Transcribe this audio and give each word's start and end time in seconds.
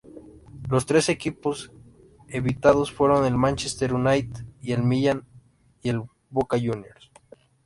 Los 0.67 0.87
tres 0.87 1.09
equipos 1.09 1.71
invitados 2.27 2.91
fueron: 2.91 3.23
el 3.23 3.37
Manchester 3.37 3.93
United, 3.93 4.43
el 4.63 4.81
Milan 4.81 5.27
y 5.83 5.91
Boca 6.31 6.57
Juniors. 6.57 7.11